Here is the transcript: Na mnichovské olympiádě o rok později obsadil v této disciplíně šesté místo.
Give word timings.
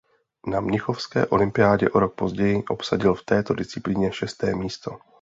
Na 0.47 0.59
mnichovské 0.61 1.25
olympiádě 1.27 1.89
o 1.89 1.99
rok 1.99 2.15
později 2.15 2.63
obsadil 2.69 3.13
v 3.15 3.25
této 3.25 3.53
disciplíně 3.53 4.11
šesté 4.11 4.55
místo. 4.55 4.99